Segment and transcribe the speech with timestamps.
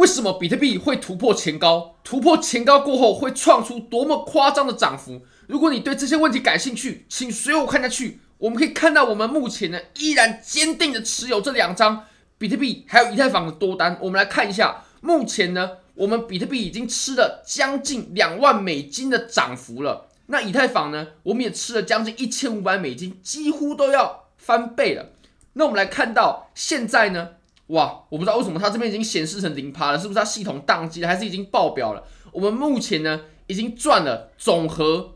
[0.00, 1.94] 为什么比特币会突破前高？
[2.02, 5.20] 突破前高过后会创出多么夸张的涨幅？
[5.46, 8.18] 如果你对这些问题感兴趣，请随我看下去。
[8.38, 12.06] 我们可以看到，我们目前呢依然坚定的持有这两张
[12.38, 13.98] 比特币还有以太坊的多单。
[14.00, 20.08] 我们来看一下，目前呢我们比特币已经吃了将近两万美金的涨幅了。
[20.28, 25.10] 那以太坊呢，我们也吃了将近一千五百美金，几乎都要翻倍了。
[25.52, 27.32] 那我们来看到现在呢？
[27.70, 32.04] 哇，我不知道为什么它这边已经显示成零趴了，是不是它系统宕机了，还是已经爆表了？
[32.32, 35.14] 我们目前呢，已经赚了总和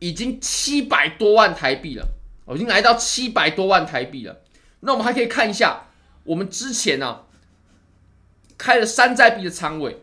[0.00, 2.08] 已经七百多万台币了，
[2.46, 4.40] 哦，已经来到七百多万台币了。
[4.80, 5.86] 那我们还可以看一下，
[6.24, 7.22] 我们之前呢，啊，
[8.56, 10.02] 开了山寨币的仓位，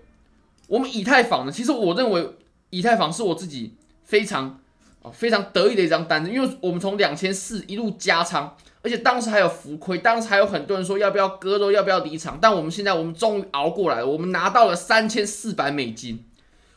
[0.68, 2.36] 我们以太坊呢，其实我认为
[2.70, 4.62] 以太坊是我自己非常
[5.02, 8.56] 啊非常得意的一张单子，因为我们从两千四一路加仓。
[8.86, 12.38] 而且当时还有浮亏，当时还有很多人说要不要割肉，要不要离场。
[12.40, 16.24] 但我们现在，我们终于熬过来了，我们拿到了三千四百美金，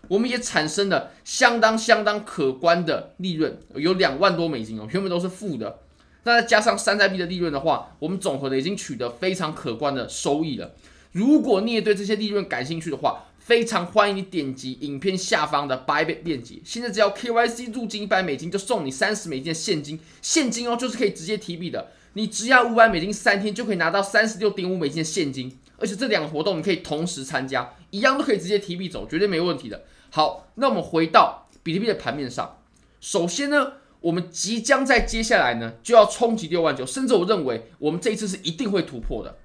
[0.09, 5.81] 我们也产生了相当相当可观的利润，有两万多美金哦，全部都是负的。
[6.25, 10.73] 那再加上山寨币的利润的话，我们总和的已经取得非常可观的收益了。
[11.13, 21.89] 如果你也对这些利润感兴趣的话，非常欢迎你点击影片下方的 Bybit 链接，现在只要 KYC 入金一百美金，就送你三十美金的现金，现金哦，就是可以直接提币的。
[22.19, 29.85] 你只要五百美金，三天就可以拿到三十六点五美金的现金，而且这两个活动你可以同时参加，一样都可以直接提币走，绝对没问题的。
[30.11, 32.59] 好，那我们回到比特币的盘面上，
[33.01, 39.37] 首先呢，我们即将在接下来呢就要冲击六万九，甚至我认为我们这一次是一定会突破的。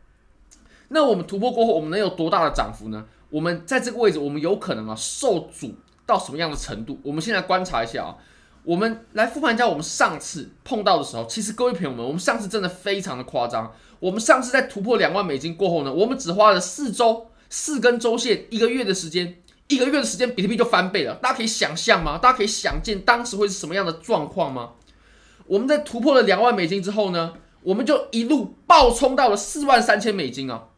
[0.88, 3.06] 那我们突破过后，我们能有多大的涨幅呢？
[3.30, 5.76] 我们在这个位置，我们有可能啊受阻
[6.08, 7.00] 到什么样的程度？
[7.04, 8.18] 我们现在观察一下啊，
[8.64, 11.26] 我们来复盘一下我们上次碰到的时候。
[11.26, 13.74] 其实各位朋友们，我们上次真的非常的夸张。
[14.00, 21.16] 我们上次在突破两万美金过后呢，我们只花了四周四根周线，一个月的时间，一个月的时间，比特币就翻倍了。
[21.16, 22.18] 大家可以想象吗？
[22.18, 24.72] 大家可以想见当时会是什么样的状况吗？
[25.46, 30.70] 我们在突破了两万美金之后呢，我们就一路暴冲到了四万三千美金啊！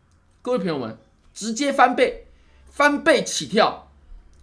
[0.41, 0.97] 各位朋友们，
[1.33, 2.23] 直接翻倍。
[2.69, 3.89] 翻倍起跳，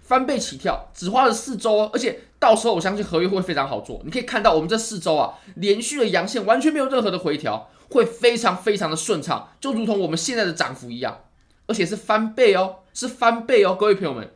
[0.01, 4.03] 翻倍起跳，只花了四周哦，而且到时候我相信合约会非常好做。
[4.05, 11.21] 你可以看到我们这四周啊，连续的阳线完全没有任何的回调，会非常非常的顺畅，就如同我们现在的涨幅一样，
[11.69, 14.29] 而且是翻倍哦，是翻倍哦，各位朋友们，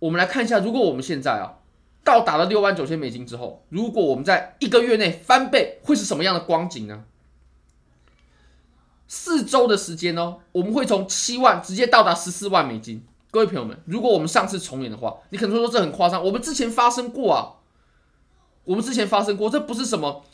[0.00, 1.62] 我们来看一下，如果我们现在啊
[2.02, 7.04] 到达了六万九千美金之后，如果我们在一个月内翻倍，会是什么样的光景呢？
[9.06, 13.06] 四周的时间哦，我们会从七万直接到达十四万美金。
[13.34, 16.24] 各位朋友们，如果我们上次重演的话，你可能会说这很夸张。
[16.24, 17.58] 我们之前发生过啊，
[18.62, 20.24] 我们之前发生过，这不是什么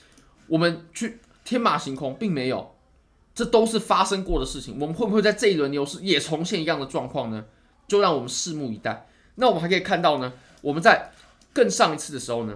[0.48, 2.74] 我们去天马行空，并没有，
[3.34, 4.76] 这都是发生过的事情。
[4.78, 7.46] 我们会不会在这一轮牛市也重现一样的状况呢？
[7.88, 9.06] 就让我们拭目以待。
[9.36, 11.10] 那我们还可以看到呢，我们在
[11.54, 12.54] 更上一次的时候呢，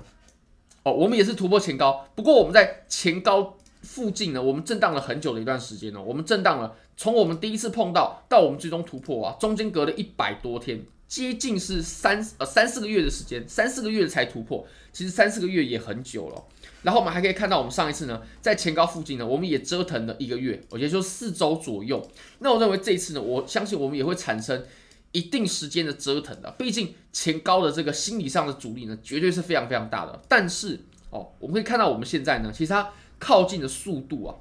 [0.82, 3.56] 哦，我们也是突破前高，不过我们在前高。
[3.82, 16.44] 附近呢，我们震荡了很久的一段时间呢、我们震荡了，从我们第一次碰到到我们最终突破啊，中间隔了一百多天，接近是三呃三四个月的时间，三四个月才突破，其实三四个月也很久了。
[16.82, 22.06] 然后我们还可以看到，我们上一次呢，在前高附近呢，我们也折腾了一个月，也就四周左右。
[22.38, 24.64] 那我认为这一次呢，我相信我们也会产生
[25.12, 30.22] 一定时间的折腾的，毕竟前高的这个心理上的阻力呢，绝对是非常非常大的。
[30.28, 30.80] 但是
[31.10, 32.90] 哦，我们可以看到我们现在呢，其实它。
[33.16, 34.34] 靠近的速度啊，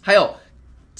[0.00, 0.34] 还有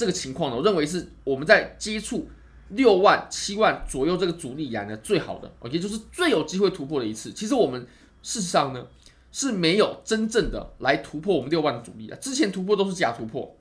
[0.00, 2.27] 这个情况呢，我认为是我们在接触
[2.71, 7.31] 六万、七万左右这个阻力以来呢最好的，也就是最有机会突破的一次。
[7.34, 7.87] 其实我们
[8.22, 8.87] 事实上呢
[9.31, 13.55] 是没有真正的来突破我们六万的阻力的，之前突破都是假突破。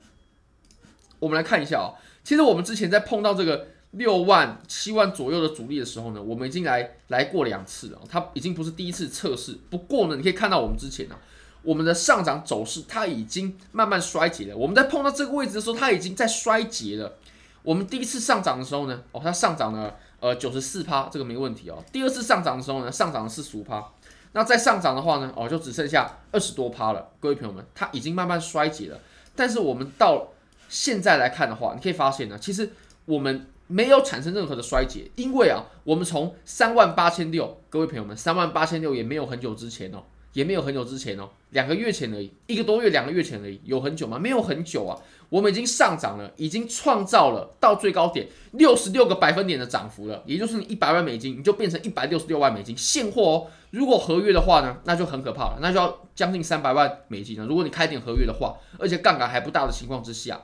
[1.18, 1.92] 我们来看一下啊，
[2.24, 9.58] 其实我们之前在碰到这个六万、七万左右的阻力的时候呢，我们已经来来过两次了，它已经不是第一次测试。
[9.68, 11.18] 不过呢，你可以看到我们之前呢。
[11.62, 14.56] 我们的上涨走势它已经慢慢衰竭了。
[14.56, 17.16] 我们在碰到这个位置的时候，它已经在衰竭了。
[17.62, 21.84] 我们第一次上涨的时候呢，哦，它上涨了呃九十四趴，这个没问题哦。
[21.92, 23.84] 第二次上涨的时候呢，上涨了四十五趴。
[24.32, 27.10] 那再上涨的话呢，哦，就只剩下二十多趴了。
[27.20, 28.98] 各位朋友们，它已经慢慢衰竭了。
[29.36, 30.28] 但是我们到
[30.68, 32.70] 现在来看的话，你可以发现呢，其实
[33.04, 40.02] 我们没有产生任何的衰竭，因为啊，我们从三万八千六，各位朋友们，三万八千六也没有很久之前哦。
[40.32, 44.18] 也没有很久之前哦，两个月前而已，一个多月、两个月前而已，有很久吗？
[44.18, 44.96] 没有很久啊，
[45.28, 53.46] 我们已经上涨了，已经创造了到最高点六十六个百分点的涨幅了，也就是你一百万美金，你就变成一百六十六万美金现货哦。
[53.70, 57.46] 如果合约的话呢，那就很可怕了，那就要将近三百万美金了。
[57.46, 60.40] 如果你开点合约的话，而且杠杆还不大的情况之下，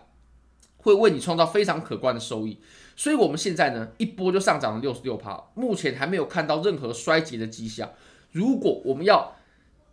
[0.79, 2.59] 会为你创造非常可观的收益。
[2.97, 7.91] 所以我们现在呢，一波就上涨了六十六趴，目前还没有看到任何衰竭的迹象。
[8.33, 9.37] 如果我们要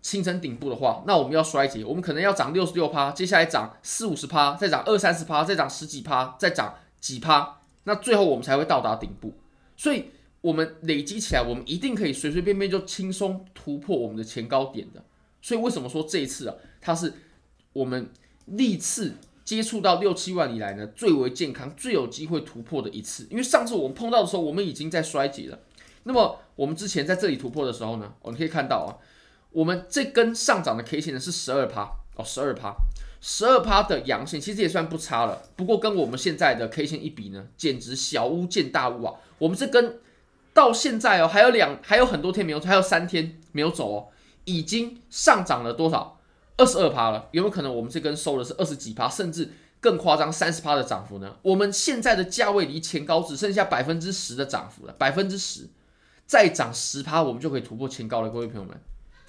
[0.03, 9.33] 形成顶部的话，那我们要衰竭，我们可能要涨六十六趴，接下来涨四五十趴，再涨二三十趴，再涨十几趴，再涨几趴，那最后我们才会到达顶部。
[9.77, 10.11] 所以，
[10.41, 15.01] 我们累积起来，我们一定可以随随便便就轻松突破我们的前高点的。
[15.41, 17.13] 所以，为什么说这一次啊，它是
[17.71, 18.09] 我们
[18.47, 19.13] 历次
[19.45, 23.25] 接触到六七万以来呢，最为健康、最有机会突破的一次？
[23.29, 25.57] 因为上次我们碰到的时候，我们已经在衰竭了。
[26.03, 28.91] 那么，我们之前在这里突破的时候呢，我们可以看到啊。
[29.53, 32.75] 我们这根上涨的 K 线呢是十二趴哦，十二趴，
[33.21, 35.43] 十二趴的阳线其实也算不差了。
[35.55, 39.13] 不过跟我们现在的 K 线一比呢，简直小巫见大巫啊！
[39.37, 39.99] 我们这根
[40.53, 44.07] 到现在哦，还有两还有很多天没有，还有三天没有走哦，
[44.45, 46.19] 已经上涨了多少？
[46.57, 47.29] 二十二趴了。
[47.31, 51.35] 有没有可能我们这根收的是二十几趴，甚至更夸张三十趴的涨幅呢？
[51.41, 55.67] 我们现在的价位离前高只剩下百分之十的涨幅了，百分之十，
[56.27, 58.79] 再涨十趴，我们就可以突破前高了，各位朋友们。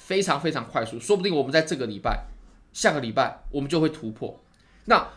[0.05, 2.27] 非常非常快速，说不定我们在这个礼拜、
[2.75, 4.39] 下个礼拜我们就会突破。
[4.85, 5.09] 那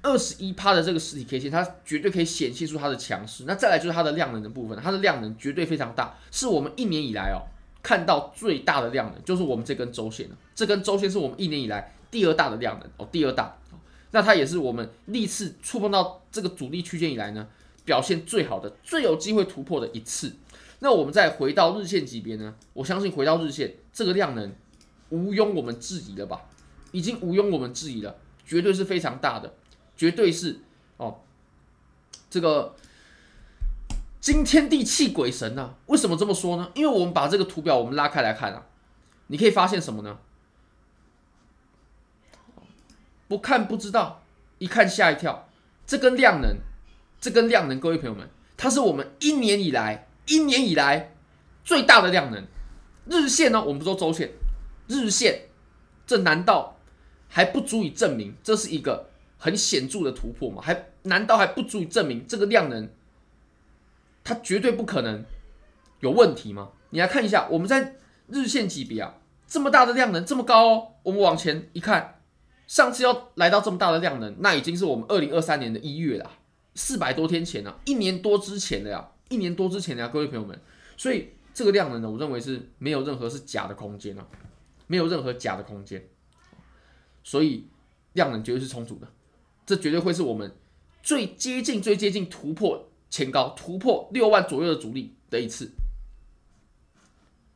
[0.00, 3.44] 二十一趴的这个实体 K 线，它绝对可以显现出它的强势。
[3.46, 7.44] 那再来就是它的量能的部分，它的量能绝对非常大，是我们一年以来哦
[7.82, 10.26] 看到最大的量能，就是我们这根周线。
[10.54, 13.54] 这根周线是我们一年以来第二大的量能哦，第二大。
[14.12, 17.46] 那它也是我们历次触碰到这个阻力区间以来呢，
[17.84, 20.34] 表现最好的、最有机会突破的一次。
[20.80, 22.56] 那我们再回到日线级别呢？
[22.72, 24.54] 我相信回到日线，这个量能
[25.10, 26.42] 毋庸我们质疑了吧？
[26.92, 29.54] 已经毋庸我们质疑了，绝对是非常大的，
[29.96, 30.60] 绝对是
[30.96, 31.20] 哦，
[32.28, 32.74] 这个
[34.20, 36.70] 惊天地泣鬼神呐、为什么这么说呢？
[36.74, 38.66] 因为我们把这个图表我们拉开来看啊，
[39.26, 40.18] 你可以发现什么呢？
[43.28, 44.22] 不看不知道，
[44.58, 45.48] 一看吓一跳。
[45.86, 46.56] 这根量能，
[47.20, 50.08] 这根量能，各位朋友们，它是我们一年以来。
[50.30, 51.12] 一年以来
[51.64, 52.46] 最大的量能，
[53.04, 53.60] 日线呢？
[53.60, 54.30] 我们不说周线，
[54.86, 55.48] 日线，
[56.06, 56.78] 这难道
[57.26, 60.62] 还不足以证明这是一个很显著的突破吗？
[60.62, 62.88] 还难道还不足以证明这个量能
[64.22, 65.24] 它绝对不可能
[65.98, 66.70] 有问题吗？
[66.90, 67.96] 你来看一下，我们在
[68.28, 69.16] 日线级别啊，
[69.48, 72.20] 这么大的量能，这么高哦，我们往前一看，
[72.68, 76.30] 上次要来到这么大的量能，那已经是我们二零二三年的一月了，
[76.76, 79.08] 四百多天前了，一年多之前的呀。
[79.30, 80.60] 一年多之前的呀，各位朋友们，
[80.96, 84.26] 所以这个量能呢，我认为是没有任何是假的空间啊，
[84.88, 86.04] 没有任何假的空间，
[87.22, 87.68] 所以
[88.14, 89.06] 量能绝对是充足的，
[89.64, 90.52] 这绝对会是我们
[91.00, 95.70] 最接近、最接近突破前高、突破六万左右的阻力的一次。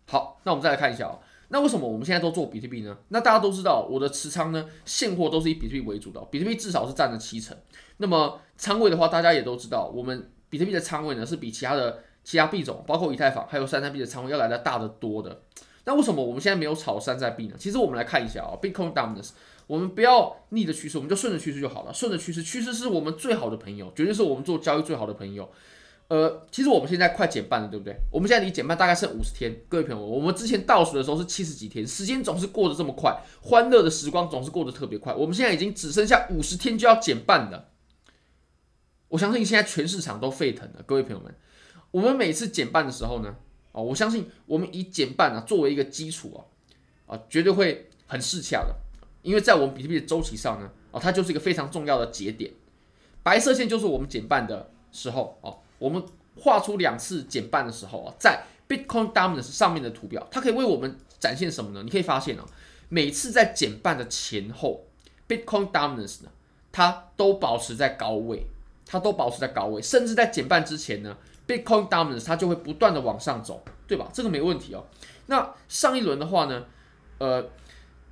[0.06, 1.19] 好，那我们再来看一下哦，
[1.49, 2.97] 那为什么我们现在都做比特币呢？
[3.09, 7.56] 那大家都知道，我的持仓呢，现货都是以比特币为主的，比特币至少是占了七成。
[7.97, 10.31] 那么仓位的话，大家也都知道，我们。
[10.55, 15.43] 比特币的仓位呢，是比其他的其他币种，包括以太坊还有山寨币的仓位要来的大得多的。
[15.85, 17.56] 那为什么我们现在没有炒山寨币呢？
[17.59, 19.31] 其实我们来看一下啊、哦、，Bitcoin Dominance，
[19.67, 21.93] 我们不要逆着趋势，我们就顺着趋势就好了。
[21.93, 25.51] 顺着趋势，趋势是我们最好的朋友，绝对是我们做交易最好的朋友。
[26.06, 27.97] 呃，其实我们现在快减半了，对不对？
[28.12, 29.53] 我们现在离减半大概剩五十天。
[29.69, 35.12] 各位朋友，我们之前倒数的时候是七十几天，时间总是过得这么快，欢乐的时光总是过得特别快。
[35.12, 37.71] 我们现在已经只剩下五十天就要减半了。
[39.15, 41.33] 我相信现在全市场都沸腾了，各位朋友们，
[41.93, 43.37] 我们每次减半的时候呢，
[43.71, 48.75] 哦，我相信我们以减半啊作为一个基础啊，啊，绝对会很适恰的，
[49.23, 52.53] 因为在我们比特币的周期上呢，哦，它就是一个非常重要的节点，
[53.23, 56.03] 白色线就是我们减半的时候哦，我们
[56.41, 61.85] 画出两次减半的时候啊，在 Bitcoin Dominance 上面的图表，它可以为我们展现什么呢？
[61.85, 62.44] 你可以发现啊，
[62.89, 64.89] 每次在减半的前后
[65.29, 66.31] ，Bitcoin Dominance 呢，
[66.73, 68.49] 它都保持在高位。
[68.86, 74.08] 它都保持在高位，甚至在减半之前呢，Bitcoin Dominance 它就会不断的往上走，对吧？
[74.12, 74.84] 这个没问题哦。
[75.26, 76.64] 那上一轮的话呢，
[77.19, 77.44] 呃，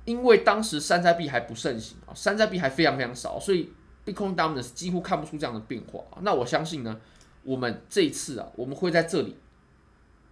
[0.05, 3.71] 因为当时山寨币还不盛行啊，山寨币还非常非常少，所以
[4.05, 6.03] Bitcoin Dominance 几乎看不出这样的变化。
[6.21, 6.99] 那我相信呢，
[7.43, 9.37] 我们这一次啊，我们会在这里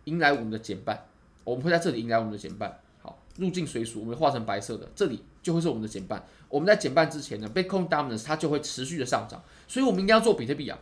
[0.05, 1.05] 迎来我们的减半，
[1.43, 2.80] 我们会在这里迎来我们的减半。
[3.41, 6.23] 入境随俗，我们画成白色的，这里就会是我们的减半。
[6.47, 9.41] 我们在减半之前呢，Bitcoin Dominance 它就会持续的上涨。
[9.67, 10.77] 所以，我们应该要做比特币啊，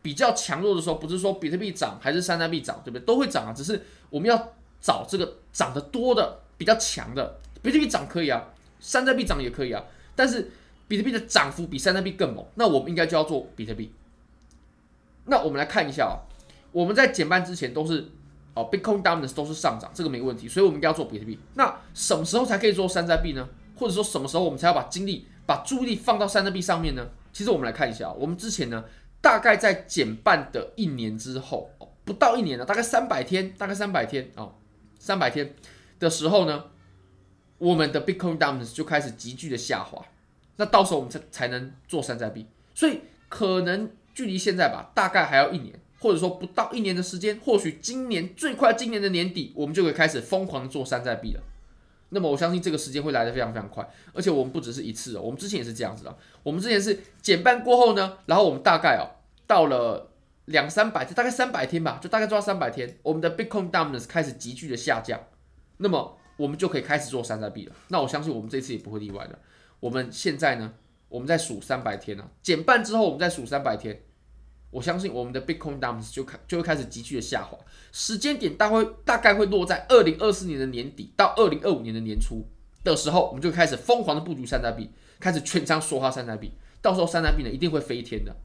[0.00, 3.04] 比较强弱的时候，不是说比特币涨还是山寨币涨，对不对？
[3.04, 7.38] 都会涨啊，只是我们要找这个涨得多的、比较强的。
[7.60, 8.42] 比特币涨可以啊，
[8.80, 10.50] 山寨币涨也可以啊，但是
[10.88, 13.92] 比特币的涨幅比山寨币更猛，那我们应该就要做比特币。
[15.26, 16.24] 那我们来看一下啊，
[16.72, 18.08] 我们在减半之前都是
[18.56, 21.38] 哦，Bitcoin Dominance 都是上涨，这个没问题，所以我们应该要做比特币。
[21.54, 23.48] 那什么时候才可以做山寨币呢？
[23.76, 27.06] 或者说什么时候我们才要把精力、把注意力放到山寨币上面呢？
[27.32, 28.82] 其实我们来看一下，我们之前呢
[29.20, 31.70] 大概在减半的一年之后，
[32.04, 34.54] 不到一年了，大概三百天，大概三百天哦，
[34.98, 35.54] 三百天
[35.98, 36.64] 的时候呢，
[37.58, 40.02] 我们的 Bitcoin Dominance 就开始急剧的下滑。
[40.56, 51.42] 那到时候我们才才能做山寨币，所以可能距离现在吧，大概还要一年，或者说不到一年的时间，或许今年最快今年的年底，我们就可以开始疯狂的做山寨币了。
[52.10, 56.16] 那么我相信这个时间会来得非常非常快，而且我们不只是一次哦，我们之前也是这样子的。
[56.44, 60.08] 我们之前是减半过后呢，然后我们大概哦到了
[60.44, 65.20] 两三百天，大概三百天吧，就大概做到三百天，我们的 Bitcoin Dominance 开始急剧的下降，
[65.78, 67.74] 那么我们就可以开始做山寨币了。
[67.88, 69.36] 那我相信我们这次也不会例外的。
[69.80, 70.74] 我们现在呢，
[71.08, 74.00] 我们在数三百天啊，减半之后我们再数三百天，
[74.76, 77.56] 我相信我们的 Bitcoin Dumps 就开就会开始急剧的下滑，
[77.92, 82.44] 时间点大概大概会落在二零二四年的年底到二零二五年的年初
[82.84, 86.52] 的时候，我们就开始疯狂的布局山寨币，开始全仓梭哈山寨币，
[86.82, 88.36] 到时候山寨币呢一定会飞天的。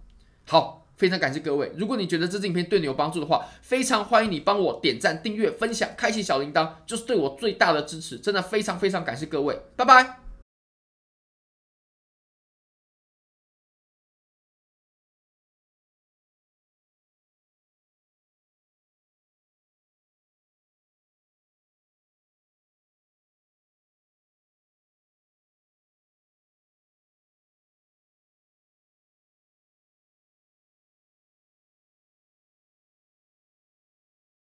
[0.47, 10.20] 好，非常感谢各位，如果你觉得这支影片对你有帮助的话，非常欢迎你帮我点赞、订阅、分享、开启小铃铛，就是对我最大的支持，真的非常非常感谢各位，拜拜。